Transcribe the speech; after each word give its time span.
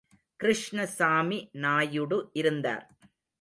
கிருஷ்ணசாமி 0.39 1.49
நாயுடு 1.55 2.29
இருந்தார். 2.33 2.85